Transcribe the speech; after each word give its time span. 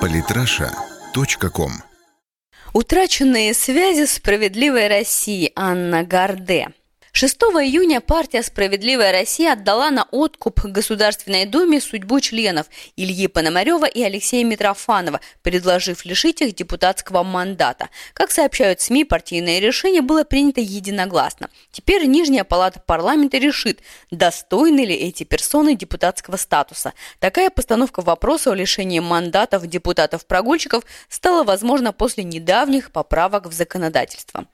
Политраша.ком 0.00 1.70
Утраченные 2.72 3.54
связи 3.54 4.06
справедливой 4.06 4.88
России. 4.88 5.52
Анна 5.54 6.02
Гарде 6.02 6.70
6 7.12 7.36
июня 7.60 8.00
партия 8.00 8.40
«Справедливая 8.40 9.10
Россия» 9.10 9.54
отдала 9.54 9.90
на 9.90 10.06
откуп 10.12 10.64
Государственной 10.64 11.44
Думе 11.44 11.80
судьбу 11.80 12.20
членов 12.20 12.66
Ильи 12.94 13.26
Пономарева 13.26 13.86
и 13.86 14.00
Алексея 14.02 14.44
Митрофанова, 14.44 15.20
предложив 15.42 16.04
лишить 16.04 16.40
их 16.40 16.54
депутатского 16.54 17.24
мандата. 17.24 17.88
Как 18.14 18.30
сообщают 18.30 18.80
СМИ, 18.80 19.04
партийное 19.04 19.58
решение 19.58 20.02
было 20.02 20.22
принято 20.22 20.60
единогласно. 20.60 21.50
Теперь 21.72 22.06
Нижняя 22.06 22.44
палата 22.44 22.80
парламента 22.80 23.38
решит, 23.38 23.80
достойны 24.12 24.84
ли 24.84 24.94
эти 24.94 25.24
персоны 25.24 25.74
депутатского 25.74 26.36
статуса. 26.36 26.92
Такая 27.18 27.50
постановка 27.50 28.02
вопроса 28.02 28.52
о 28.52 28.54
лишении 28.54 29.00
мандатов 29.00 29.66
депутатов-прогульщиков 29.66 30.84
стала 31.08 31.42
возможна 31.42 31.92
после 31.92 32.22
недавних 32.22 32.92
поправок 32.92 33.46
в 33.46 33.52
законодательство. 33.52 34.46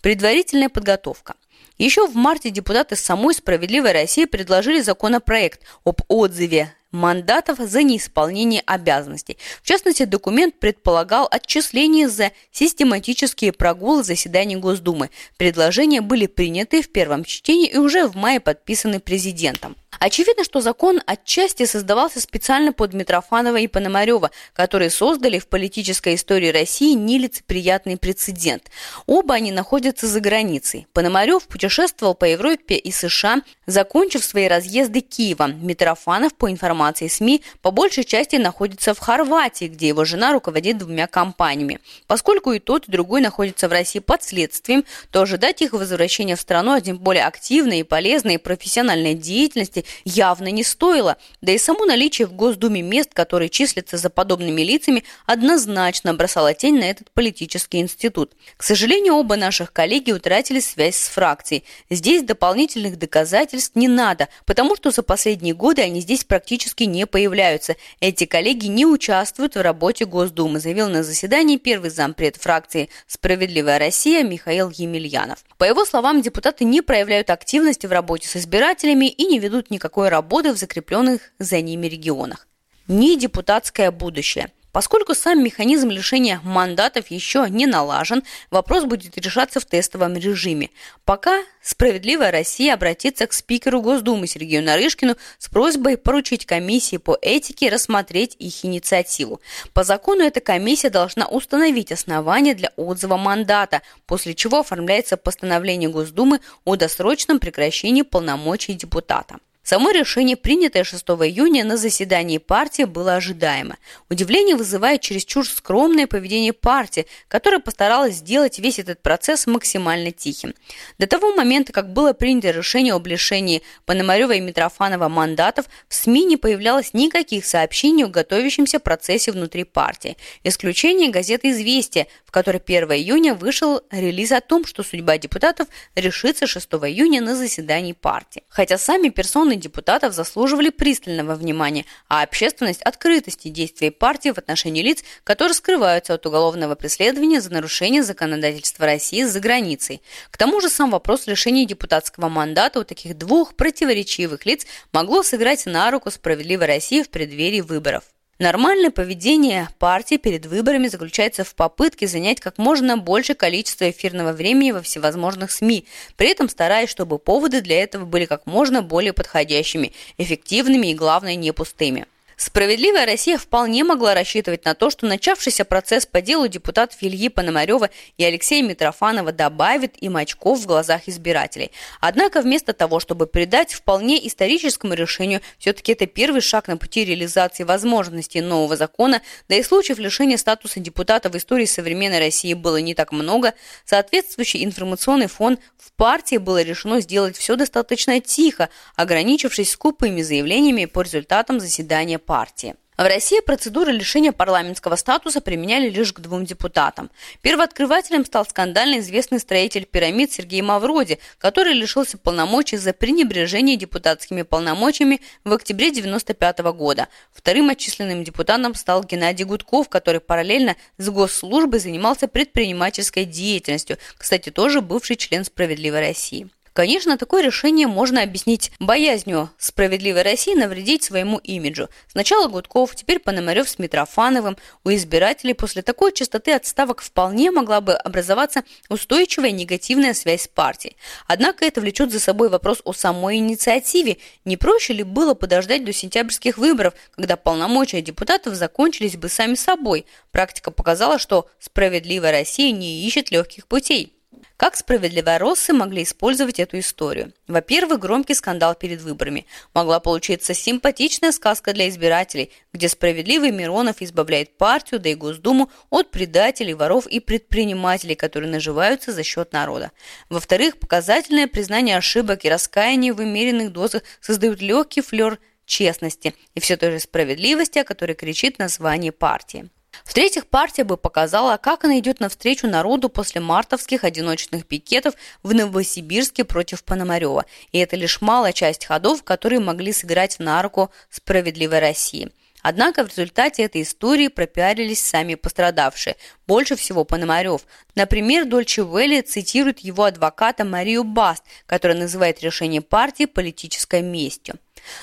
Предварительная 0.00 0.68
подготовка– 0.68 1.34
еще 1.84 2.06
в 2.06 2.14
марте 2.14 2.50
депутаты 2.50 2.96
самой 2.96 3.34
«Справедливой 3.34 3.92
России» 3.92 4.24
предложили 4.24 4.80
законопроект 4.80 5.62
об 5.84 6.00
отзыве 6.08 6.74
мандатов 6.90 7.58
за 7.58 7.82
неисполнение 7.82 8.62
обязанностей. 8.64 9.36
В 9.62 9.66
частности, 9.66 10.04
документ 10.04 10.58
предполагал 10.58 11.28
отчисление 11.30 12.08
за 12.08 12.32
систематические 12.50 13.52
прогулы 13.52 14.02
заседаний 14.02 14.56
Госдумы. 14.56 15.10
Предложения 15.36 16.00
были 16.00 16.26
приняты 16.26 16.82
в 16.82 16.90
первом 16.90 17.24
чтении 17.24 17.68
и 17.68 17.76
уже 17.76 18.06
в 18.06 18.16
мае 18.16 18.40
подписаны 18.40 19.00
президентом. 19.00 19.76
Очевидно, 20.00 20.44
что 20.44 20.60
закон 20.60 21.00
отчасти 21.06 21.64
создавался 21.64 22.20
специально 22.20 22.72
под 22.72 22.94
Митрофанова 22.94 23.56
и 23.56 23.66
Пономарева, 23.66 24.30
которые 24.52 24.90
создали 24.90 25.38
в 25.40 25.48
политической 25.48 26.14
истории 26.14 26.48
России 26.48 26.92
нелицеприятный 26.94 27.96
прецедент. 27.96 28.70
Оба 29.06 29.34
они 29.34 29.50
находятся 29.50 30.06
за 30.06 30.20
границей. 30.20 30.86
Пономарев 30.92 31.48
путешествовал 31.48 32.14
по 32.14 32.26
Европе 32.26 32.76
и 32.76 32.92
США, 32.92 33.42
закончив 33.66 34.24
свои 34.24 34.46
разъезды 34.46 35.00
Киевом. 35.00 35.66
Митрофанов, 35.66 36.34
по 36.34 36.48
информации 36.48 36.77
СМИ, 37.08 37.42
по 37.62 37.70
большей 37.70 38.04
части 38.04 38.36
находится 38.36 38.94
в 38.94 38.98
Хорватии, 38.98 39.66
где 39.66 39.88
его 39.88 40.04
жена 40.04 40.32
руководит 40.32 40.78
двумя 40.78 41.06
компаниями. 41.06 41.80
Поскольку 42.06 42.52
и 42.52 42.58
тот, 42.58 42.88
и 42.88 42.92
другой 42.92 43.20
находятся 43.20 43.68
в 43.68 43.72
России 43.72 43.98
под 43.98 44.22
следствием, 44.22 44.84
то 45.10 45.22
ожидать 45.22 45.62
их 45.62 45.72
возвращения 45.72 46.36
в 46.36 46.40
страну, 46.40 46.72
а 46.72 46.80
тем 46.80 46.98
более 46.98 47.24
активной 47.24 47.80
и 47.80 47.82
полезной 47.82 48.38
профессиональной 48.38 49.14
деятельности 49.14 49.84
явно 50.04 50.48
не 50.48 50.64
стоило, 50.64 51.16
да 51.40 51.52
и 51.52 51.58
само 51.58 51.84
наличие 51.84 52.26
в 52.26 52.32
Госдуме 52.32 52.82
мест, 52.82 53.10
которые 53.12 53.48
числятся 53.48 53.96
за 53.96 54.10
подобными 54.10 54.62
лицами, 54.62 55.04
однозначно 55.26 56.14
бросало 56.14 56.54
тень 56.54 56.78
на 56.78 56.84
этот 56.84 57.10
политический 57.10 57.80
институт. 57.80 58.32
К 58.56 58.62
сожалению, 58.62 59.14
оба 59.14 59.36
наших 59.36 59.72
коллеги 59.72 60.12
утратили 60.12 60.60
связь 60.60 60.96
с 60.96 61.08
фракцией. 61.08 61.64
Здесь 61.90 62.22
дополнительных 62.22 62.98
доказательств 62.98 63.74
не 63.74 63.88
надо, 63.88 64.28
потому 64.46 64.76
что 64.76 64.90
за 64.90 65.02
последние 65.02 65.54
годы 65.54 65.82
они 65.82 66.00
здесь 66.00 66.24
практически 66.24 66.67
не 66.84 67.06
появляются. 67.06 67.76
Эти 68.00 68.26
коллеги 68.26 68.66
не 68.66 68.86
участвуют 68.86 69.54
в 69.54 69.60
работе 69.60 70.04
Госдумы, 70.04 70.60
заявил 70.60 70.88
на 70.88 71.02
заседании 71.02 71.56
первый 71.56 71.90
зампред 71.90 72.36
фракции 72.36 72.88
«Справедливая 73.06 73.78
Россия» 73.78 74.22
Михаил 74.22 74.70
Емельянов. 74.70 75.44
По 75.56 75.64
его 75.64 75.84
словам, 75.84 76.22
депутаты 76.22 76.64
не 76.64 76.82
проявляют 76.82 77.30
активности 77.30 77.86
в 77.86 77.92
работе 77.92 78.28
с 78.28 78.36
избирателями 78.36 79.06
и 79.06 79.26
не 79.26 79.38
ведут 79.38 79.70
никакой 79.70 80.08
работы 80.08 80.52
в 80.52 80.56
закрепленных 80.56 81.20
за 81.38 81.60
ними 81.60 81.86
регионах. 81.86 82.46
Не 82.86 83.18
депутатское 83.18 83.90
будущее– 83.90 84.52
Поскольку 84.72 85.14
сам 85.14 85.42
механизм 85.42 85.88
лишения 85.88 86.40
мандатов 86.44 87.10
еще 87.10 87.46
не 87.48 87.66
налажен, 87.66 88.22
вопрос 88.50 88.84
будет 88.84 89.16
решаться 89.16 89.60
в 89.60 89.64
тестовом 89.64 90.16
режиме. 90.16 90.70
Пока 91.04 91.42
«Справедливая 91.62 92.30
Россия» 92.30 92.74
обратится 92.74 93.26
к 93.26 93.32
спикеру 93.32 93.80
Госдумы 93.80 94.26
Сергею 94.26 94.62
Нарышкину 94.62 95.16
с 95.38 95.48
просьбой 95.48 95.96
поручить 95.96 96.46
комиссии 96.46 96.98
по 96.98 97.16
этике 97.20 97.70
рассмотреть 97.70 98.36
их 98.38 98.64
инициативу. 98.64 99.40
По 99.72 99.84
закону 99.84 100.22
эта 100.22 100.40
комиссия 100.40 100.90
должна 100.90 101.26
установить 101.26 101.92
основания 101.92 102.54
для 102.54 102.72
отзыва 102.76 103.16
мандата, 103.16 103.82
после 104.06 104.34
чего 104.34 104.60
оформляется 104.60 105.16
постановление 105.16 105.88
Госдумы 105.88 106.40
о 106.64 106.76
досрочном 106.76 107.38
прекращении 107.38 108.02
полномочий 108.02 108.74
депутата. 108.74 109.38
Само 109.68 109.90
решение, 109.90 110.38
принятое 110.38 110.82
6 110.82 111.04
июня 111.04 111.62
на 111.62 111.76
заседании 111.76 112.38
партии, 112.38 112.84
было 112.84 113.16
ожидаемо. 113.16 113.76
Удивление 114.08 114.56
вызывает 114.56 115.02
чересчур 115.02 115.46
скромное 115.46 116.06
поведение 116.06 116.54
партии, 116.54 117.06
которая 117.28 117.60
постаралась 117.60 118.14
сделать 118.14 118.58
весь 118.58 118.78
этот 118.78 119.02
процесс 119.02 119.46
максимально 119.46 120.10
тихим. 120.10 120.54
До 120.98 121.06
того 121.06 121.34
момента, 121.34 121.74
как 121.74 121.92
было 121.92 122.14
принято 122.14 122.50
решение 122.50 122.94
об 122.94 123.06
лишении 123.06 123.60
Пономарева 123.84 124.32
и 124.32 124.40
Митрофанова 124.40 125.10
мандатов, 125.10 125.66
в 125.86 125.94
СМИ 125.94 126.24
не 126.24 126.38
появлялось 126.38 126.94
никаких 126.94 127.44
сообщений 127.44 128.06
о 128.06 128.08
готовящемся 128.08 128.80
процессе 128.80 129.32
внутри 129.32 129.64
партии. 129.64 130.16
Исключение 130.44 131.10
газеты 131.10 131.50
«Известия», 131.50 132.06
в 132.24 132.30
которой 132.30 132.62
1 132.64 132.90
июня 132.92 133.34
вышел 133.34 133.82
релиз 133.90 134.32
о 134.32 134.40
том, 134.40 134.64
что 134.64 134.82
судьба 134.82 135.18
депутатов 135.18 135.68
решится 135.94 136.46
6 136.46 136.66
июня 136.86 137.20
на 137.20 137.36
заседании 137.36 137.92
партии. 137.92 138.44
Хотя 138.48 138.78
сами 138.78 139.10
персоны 139.10 139.57
депутатов 139.58 140.14
заслуживали 140.14 140.70
пристального 140.70 141.34
внимания, 141.34 141.84
а 142.08 142.22
общественность– 142.22 142.82
открытости 142.82 143.48
действий 143.48 143.90
партии 143.90 144.30
в 144.30 144.38
отношении 144.38 144.82
лиц, 144.82 145.04
которые 145.24 145.54
скрываются 145.54 146.14
от 146.14 146.24
уголовного 146.26 146.74
преследования 146.74 147.40
за 147.40 147.52
нарушение 147.52 148.02
законодательства 148.02 148.86
России 148.86 149.24
за 149.24 149.40
границей. 149.40 150.02
К 150.30 150.36
тому 150.36 150.60
же 150.60 150.68
сам 150.68 150.90
вопрос 150.90 151.26
лишения 151.26 151.66
депутатского 151.66 152.28
мандата 152.28 152.80
у 152.80 152.84
таких 152.84 153.16
двух 153.16 153.54
противоречивых 153.54 154.46
лиц 154.46 154.66
могло 154.92 155.22
сыграть 155.22 155.66
на 155.66 155.90
руку 155.90 156.10
справедливой 156.10 156.66
России 156.66 157.02
в 157.02 157.10
преддверии 157.10 157.60
выборов. 157.60 158.04
Нормальное 158.38 158.92
поведение 158.92 159.68
партии 159.80 160.14
перед 160.16 160.46
выборами 160.46 160.86
заключается 160.86 161.42
в 161.42 161.56
попытке 161.56 162.06
занять 162.06 162.38
как 162.38 162.56
можно 162.56 162.96
больше 162.96 163.34
количества 163.34 163.90
эфирного 163.90 164.32
времени 164.32 164.70
во 164.70 164.80
всевозможных 164.80 165.50
СМИ, 165.50 165.86
при 166.16 166.30
этом 166.30 166.48
стараясь, 166.48 166.88
чтобы 166.88 167.18
поводы 167.18 167.62
для 167.62 167.82
этого 167.82 168.04
были 168.04 168.26
как 168.26 168.46
можно 168.46 168.80
более 168.80 169.12
подходящими, 169.12 169.92
эффективными 170.18 170.86
и, 170.86 170.94
главное, 170.94 171.34
не 171.34 171.52
пустыми. 171.52 172.06
Справедливая 172.40 173.04
Россия 173.04 173.36
вполне 173.36 173.82
могла 173.82 174.14
рассчитывать 174.14 174.64
на 174.64 174.76
то, 174.76 174.90
что 174.90 175.06
начавшийся 175.06 175.64
процесс 175.64 176.06
по 176.06 176.20
делу 176.20 176.46
депутатов 176.46 176.96
Ильи 177.00 177.28
Пономарева 177.30 177.90
и 178.16 178.22
Алексея 178.22 178.62
Митрофанова 178.62 179.32
добавит 179.32 180.00
им 180.00 180.16
очков 180.16 180.60
в 180.60 180.66
глазах 180.66 181.08
избирателей. 181.08 181.72
Однако 182.00 182.40
вместо 182.40 182.74
того, 182.74 183.00
чтобы 183.00 183.26
придать 183.26 183.72
вполне 183.72 184.24
историческому 184.24 184.94
решению, 184.94 185.40
все-таки 185.58 185.90
это 185.90 186.06
первый 186.06 186.40
шаг 186.40 186.68
на 186.68 186.76
пути 186.76 187.04
реализации 187.04 187.64
возможностей 187.64 188.40
нового 188.40 188.76
закона, 188.76 189.20
да 189.48 189.56
и 189.56 189.62
случаев 189.64 189.98
лишения 189.98 190.36
статуса 190.36 190.78
депутата 190.78 191.30
в 191.30 191.36
истории 191.36 191.66
современной 191.66 192.20
России 192.20 192.54
было 192.54 192.76
не 192.76 192.94
так 192.94 193.10
много, 193.10 193.54
соответствующий 193.84 194.64
информационный 194.64 195.26
фон 195.26 195.58
в 195.76 195.90
партии 195.90 196.36
было 196.36 196.62
решено 196.62 197.00
сделать 197.00 197.36
все 197.36 197.56
достаточно 197.56 198.20
тихо, 198.20 198.68
ограничившись 198.94 199.72
скупыми 199.72 200.22
заявлениями 200.22 200.84
по 200.84 201.02
результатам 201.02 201.58
заседания 201.58 202.20
партии. 202.28 202.74
В 202.98 203.02
России 203.02 203.40
процедуры 203.40 203.92
лишения 203.92 204.32
парламентского 204.32 204.96
статуса 204.96 205.40
применяли 205.40 205.88
лишь 205.88 206.12
к 206.12 206.20
двум 206.20 206.44
депутатам. 206.44 207.10
Первооткрывателем 207.42 208.26
стал 208.26 208.44
скандально 208.44 208.98
известный 208.98 209.38
строитель 209.38 209.86
пирамид 209.86 210.32
Сергей 210.32 210.60
Мавроди, 210.62 211.20
который 211.38 211.72
лишился 211.74 212.18
полномочий 212.18 212.76
за 212.76 212.92
пренебрежение 212.92 213.76
депутатскими 213.76 214.42
полномочиями 214.42 215.20
в 215.44 215.52
октябре 215.52 215.90
1995 215.90 216.58
года. 216.76 217.06
Вторым 217.32 217.70
отчисленным 217.70 218.24
депутатом 218.24 218.74
стал 218.74 219.04
Геннадий 219.04 219.44
Гудков, 219.44 219.88
который 219.88 220.20
параллельно 220.20 220.76
с 220.98 221.08
госслужбой 221.08 221.78
занимался 221.78 222.26
предпринимательской 222.26 223.24
деятельностью, 223.24 223.96
кстати, 224.18 224.50
тоже 224.50 224.80
бывший 224.80 225.16
член 225.16 225.44
«Справедливой 225.44 226.00
России». 226.00 226.50
Конечно, 226.78 227.18
такое 227.18 227.42
решение 227.42 227.88
можно 227.88 228.22
объяснить 228.22 228.70
боязнью 228.78 229.50
справедливой 229.58 230.22
России 230.22 230.54
навредить 230.54 231.02
своему 231.02 231.38
имиджу. 231.38 231.88
Сначала 232.06 232.46
Гудков, 232.46 232.94
теперь 232.94 233.18
Пономарев 233.18 233.68
с 233.68 233.80
Митрофановым. 233.80 234.56
У 234.84 234.90
избирателей 234.90 235.54
после 235.54 235.82
такой 235.82 236.12
частоты 236.12 236.52
отставок 236.52 237.00
вполне 237.00 237.50
могла 237.50 237.80
бы 237.80 237.94
образоваться 237.94 238.62
устойчивая 238.88 239.50
негативная 239.50 240.14
связь 240.14 240.42
с 240.42 240.46
партией. 240.46 240.96
Однако 241.26 241.64
это 241.64 241.80
влечет 241.80 242.12
за 242.12 242.20
собой 242.20 242.48
вопрос 242.48 242.80
о 242.84 242.92
самой 242.92 243.38
инициативе. 243.38 244.18
Не 244.44 244.56
проще 244.56 244.92
ли 244.92 245.02
было 245.02 245.34
подождать 245.34 245.84
до 245.84 245.92
сентябрьских 245.92 246.58
выборов, 246.58 246.94
когда 247.10 247.36
полномочия 247.36 248.02
депутатов 248.02 248.54
закончились 248.54 249.16
бы 249.16 249.28
сами 249.28 249.56
собой? 249.56 250.06
Практика 250.30 250.70
показала, 250.70 251.18
что 251.18 251.48
справедливая 251.58 252.30
Россия 252.30 252.70
не 252.70 253.04
ищет 253.04 253.32
легких 253.32 253.66
путей. 253.66 254.14
Как 254.58 254.74
справедливороссы 254.74 255.72
могли 255.72 256.02
использовать 256.02 256.58
эту 256.58 256.80
историю? 256.80 257.32
Во-первых, 257.46 258.00
громкий 258.00 258.34
скандал 258.34 258.74
перед 258.74 259.00
выборами. 259.00 259.46
Могла 259.72 260.00
получиться 260.00 260.52
симпатичная 260.52 261.30
сказка 261.30 261.72
для 261.72 261.88
избирателей, 261.88 262.50
где 262.72 262.88
справедливый 262.88 263.52
Миронов 263.52 264.02
избавляет 264.02 264.58
партию, 264.58 264.98
да 264.98 265.10
и 265.10 265.14
Госдуму 265.14 265.70
от 265.90 266.10
предателей, 266.10 266.74
воров 266.74 267.06
и 267.06 267.20
предпринимателей, 267.20 268.16
которые 268.16 268.50
наживаются 268.50 269.12
за 269.12 269.22
счет 269.22 269.52
народа. 269.52 269.92
Во-вторых, 270.28 270.80
показательное 270.80 271.46
признание 271.46 271.96
ошибок 271.96 272.44
и 272.44 272.50
раскаяние 272.50 273.12
в 273.12 273.20
умеренных 273.20 273.70
дозах 273.70 274.02
создают 274.20 274.60
легкий 274.60 275.02
флер 275.02 275.38
честности 275.66 276.34
и 276.56 276.60
все 276.60 276.76
той 276.76 276.90
же 276.90 276.98
справедливости, 276.98 277.78
о 277.78 277.84
которой 277.84 278.14
кричит 278.14 278.58
название 278.58 279.12
партии. 279.12 279.70
В-третьих, 280.08 280.46
партия 280.46 280.84
бы 280.84 280.96
показала, 280.96 281.58
как 281.58 281.84
она 281.84 281.98
идет 281.98 282.18
навстречу 282.18 282.66
народу 282.66 283.10
после 283.10 283.42
мартовских 283.42 284.04
одиночных 284.04 284.66
пикетов 284.66 285.12
в 285.42 285.52
Новосибирске 285.52 286.44
против 286.44 286.82
Пономарева. 286.82 287.44
И 287.72 287.78
это 287.78 287.94
лишь 287.94 288.22
малая 288.22 288.54
часть 288.54 288.86
ходов, 288.86 289.22
которые 289.22 289.60
могли 289.60 289.92
сыграть 289.92 290.38
на 290.38 290.62
руку 290.62 290.90
справедливой 291.10 291.80
России. 291.80 292.32
Однако 292.62 293.04
в 293.04 293.10
результате 293.10 293.64
этой 293.64 293.82
истории 293.82 294.28
пропиарились 294.28 295.02
сами 295.02 295.34
пострадавшие. 295.34 296.16
Больше 296.46 296.74
всего 296.74 297.04
Пономарев. 297.04 297.66
Например, 297.94 298.46
Дольче 298.46 298.84
Велли 298.84 299.20
цитирует 299.20 299.80
его 299.80 300.04
адвоката 300.04 300.64
Марию 300.64 301.04
Баст, 301.04 301.44
которая 301.66 301.98
называет 301.98 302.42
решение 302.42 302.80
партии 302.80 303.26
политической 303.26 304.00
местью. 304.00 304.54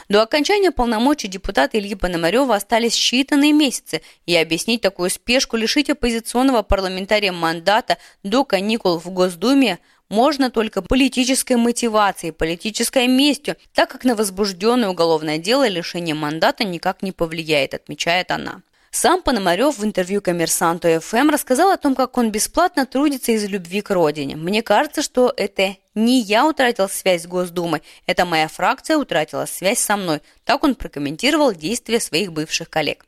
До 0.10 0.22
окончания 0.22 0.72
полномочий 0.72 1.28
депутата 1.28 1.78
Ильи 1.78 1.96
Пономарева 1.96 2.56
остались 2.56 2.94
считанные 2.94 3.52
месяцы, 3.52 4.02
и 4.26 4.36
объяснить 4.36 4.82
такую 4.82 5.10
спешку 5.10 5.58
лишить 5.58 5.90
оппозиционного 5.90 6.62
парламентария 6.62 7.32
мандата 7.32 7.98
до 8.24 8.44
каникул 8.44 9.00
в 9.00 9.10
Госдуме 9.10 9.80
можно 10.10 10.52
только 10.52 10.82
политической 10.82 11.58
мотивацией, 11.58 12.32
политической 12.32 13.08
местью, 13.08 13.56
так 13.74 13.90
как 13.90 14.04
на 14.04 14.16
возбужденное 14.16 14.90
уголовное 14.90 15.38
дело 15.38 15.68
лишение 15.68 16.16
мандата 16.16 16.64
никак 16.64 17.02
не 17.02 17.12
повлияет, 17.12 17.74
отмечает 17.74 18.32
она. 18.32 18.62
Сам 18.96 19.22
Пономарев 19.22 19.78
в 19.78 19.84
интервью 19.84 20.22
«Коммерсанту 20.22 21.02
ФМ» 21.02 21.30
рассказал 21.30 21.70
о 21.70 21.76
том, 21.76 21.96
как 21.96 22.18
он 22.18 22.32
бесплатно 22.32 22.86
трудится 22.86 23.34
из 23.34 23.44
любви 23.44 23.82
к 23.82 23.90
родине. 23.90 24.38
Мне 24.38 24.64
кажется, 24.64 25.02
что 25.02 25.34
это 25.36 25.76
не 25.96 26.22
я 26.22 26.48
утратил 26.48 26.88
связь 26.88 27.24
с 27.24 27.28
Госдумой, 27.28 27.84
это 28.06 28.24
моя 28.24 28.48
фракция 28.48 28.96
утратила 28.96 29.48
связь 29.48 29.80
со 29.80 29.98
мной. 29.98 30.22
Так 30.46 30.64
он 30.64 30.76
прокомментировал 30.76 31.52
действия 31.52 32.00
своих 32.00 32.32
бывших 32.32 32.70
коллег. 32.70 33.06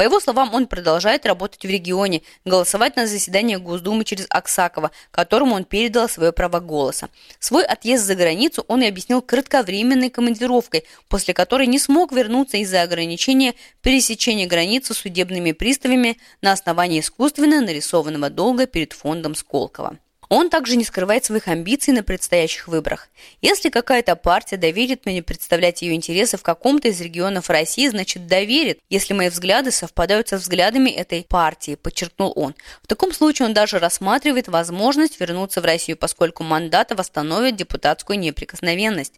По 0.00 0.04
его 0.04 0.18
словам, 0.18 0.54
он 0.54 0.66
продолжает 0.66 1.26
работать 1.26 1.62
в 1.62 1.68
регионе, 1.68 2.22
голосовать 2.46 2.96
на 2.96 3.06
заседаниях 3.06 3.60
Госдумы 3.60 4.06
через 4.06 4.24
Аксакова, 4.30 4.92
которому 5.10 5.54
он 5.54 5.64
передал 5.64 6.08
свое 6.08 6.32
право 6.32 6.58
голоса. 6.58 7.10
Свой 7.38 7.66
отъезд 7.66 8.06
за 8.06 8.14
границу 8.14 8.64
он 8.66 8.80
и 8.80 8.86
объяснил 8.86 9.20
кратковременной 9.20 10.08
командировкой, 10.08 10.84
после 11.10 11.34
которой 11.34 11.66
не 11.66 11.78
смог 11.78 12.12
вернуться 12.12 12.56
из-за 12.56 12.80
ограничения 12.80 13.52
пересечения 13.82 14.48
границы 14.48 14.94
судебными 14.94 15.52
приставами 15.52 16.16
на 16.40 16.52
основании 16.52 17.00
искусственно 17.00 17.60
нарисованного 17.60 18.30
долга 18.30 18.66
перед 18.66 18.94
фондом 18.94 19.34
Сколково. 19.34 19.98
Он 20.30 20.48
также 20.48 20.76
не 20.76 20.84
скрывает 20.84 21.24
своих 21.24 21.48
амбиций 21.48 21.92
на 21.92 22.04
предстоящих 22.04 22.68
выборах. 22.68 23.08
Если 23.42 23.68
какая-то 23.68 24.14
партия 24.14 24.56
доверит 24.56 25.04
мне 25.04 25.24
представлять 25.24 25.82
ее 25.82 25.94
интересы 25.94 26.36
в 26.36 26.42
каком-то 26.42 26.86
из 26.86 27.00
регионов 27.00 27.50
России, 27.50 27.88
значит 27.88 28.28
доверит, 28.28 28.78
если 28.88 29.12
мои 29.12 29.28
взгляды 29.28 29.72
совпадают 29.72 30.28
со 30.28 30.36
взглядами 30.36 30.88
этой 30.88 31.24
партии, 31.24 31.74
подчеркнул 31.74 32.32
он. 32.36 32.54
В 32.80 32.86
таком 32.86 33.12
случае 33.12 33.48
он 33.48 33.54
даже 33.54 33.80
рассматривает 33.80 34.46
возможность 34.46 35.18
вернуться 35.18 35.60
в 35.60 35.64
Россию, 35.64 35.96
поскольку 35.96 36.44
мандаты 36.44 36.94
восстановят 36.94 37.56
депутатскую 37.56 38.16
неприкосновенность. 38.16 39.14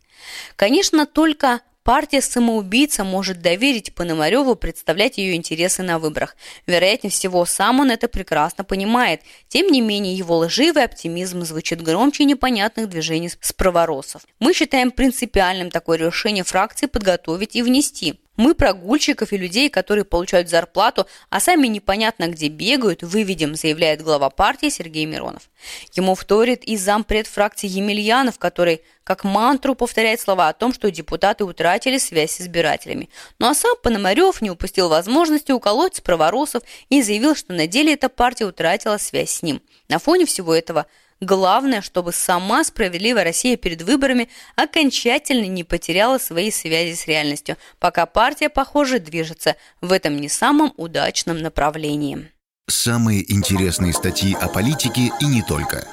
Конечно, 0.56 1.04
только 1.04 1.60
Партия-самоубийца 1.84 3.02
может 3.02 3.42
доверить 3.42 3.94
Пономареву 3.94 4.54
представлять 4.54 5.18
ее 5.18 5.34
интересы 5.34 5.82
на 5.82 5.98
выборах. 5.98 6.36
Вероятнее 6.66 7.10
всего, 7.10 7.44
сам 7.44 7.80
он 7.80 7.90
это 7.90 8.06
прекрасно 8.06 8.62
понимает. 8.62 9.22
Тем 9.48 9.66
не 9.66 9.80
менее, 9.80 10.14
его 10.14 10.38
лживый 10.38 10.84
оптимизм 10.84 11.42
звучит 11.42 11.82
громче 11.82 12.24
непонятных 12.24 12.88
движений 12.88 13.30
с 13.40 13.52
праворосов. 13.52 14.22
Мы 14.38 14.54
считаем 14.54 14.92
принципиальным 14.92 15.70
такое 15.70 15.98
решение 15.98 16.44
фракции 16.44 16.86
подготовить 16.86 17.56
и 17.56 17.62
внести. 17.62 18.21
Мы 18.36 18.54
прогульщиков 18.54 19.32
и 19.32 19.36
людей, 19.36 19.68
которые 19.68 20.06
получают 20.06 20.48
зарплату, 20.48 21.06
а 21.28 21.38
сами 21.38 21.66
непонятно 21.66 22.28
где 22.28 22.48
бегают, 22.48 23.02
выведем, 23.02 23.54
заявляет 23.54 24.00
глава 24.00 24.30
партии 24.30 24.70
Сергей 24.70 25.04
Миронов. 25.04 25.50
Ему 25.92 26.14
вторит 26.14 26.64
и 26.64 26.78
зампред 26.78 27.26
фракции 27.26 27.68
Емельянов, 27.68 28.38
который 28.38 28.82
как 29.04 29.24
мантру 29.24 29.74
повторяет 29.74 30.20
слова 30.20 30.48
о 30.48 30.54
том, 30.54 30.72
что 30.72 30.90
депутаты 30.90 31.44
утратили 31.44 31.98
связь 31.98 32.32
с 32.32 32.40
избирателями. 32.40 33.10
Ну 33.38 33.48
а 33.48 33.54
сам 33.54 33.76
Пономарев 33.82 34.40
не 34.40 34.50
упустил 34.50 34.88
возможности 34.88 35.52
уколоть 35.52 35.96
с 35.96 36.00
праворосов 36.00 36.62
и 36.88 37.02
заявил, 37.02 37.36
что 37.36 37.52
на 37.52 37.66
деле 37.66 37.92
эта 37.92 38.08
партия 38.08 38.46
утратила 38.46 38.96
связь 38.96 39.30
с 39.30 39.42
ним. 39.42 39.60
На 39.88 39.98
фоне 39.98 40.24
всего 40.24 40.54
этого– 40.54 40.86
Главное, 41.20 41.82
чтобы 41.82 42.12
сама 42.12 42.64
справедливая 42.64 43.24
Россия 43.24 43.56
перед 43.56 43.82
выборами 43.82 44.28
окончательно 44.56 45.46
не 45.46 45.64
потеряла 45.64 46.18
свои 46.18 46.50
связи 46.50 46.94
с 46.94 47.06
реальностью, 47.06 47.56
пока 47.78 48.06
партия, 48.06 48.48
похоже, 48.48 48.98
движется 48.98 49.56
в 49.80 49.92
этом 49.92 50.20
не 50.20 50.28
самом 50.28 50.72
удачном 50.76 51.38
направлении. 51.38 52.30
Самые 52.68 53.30
интересные 53.32 53.92
статьи 53.92 54.34
о 54.34 54.48
политике 54.48 55.12
и 55.20 55.26
не 55.26 55.42
только. 55.42 55.86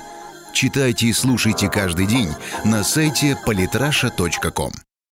Читайте 0.53 1.07
и 1.07 1.13
слушайте 1.13 1.69
каждый 1.69 2.07
день 2.07 2.29
на 2.65 2.83
сайте 2.83 3.37
polytrasha.com. 3.45 4.71